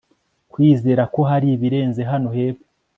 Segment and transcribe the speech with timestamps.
[0.51, 2.67] Kwizera ko hari ibirenze hano hepfo